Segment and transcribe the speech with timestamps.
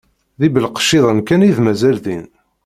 [0.39, 2.25] D ibelqecciḍen kan i d-mazal din.